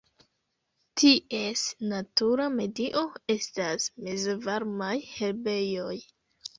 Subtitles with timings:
[1.01, 3.05] Ties natura medio
[3.37, 5.97] estas mezvarmaj herbejoj.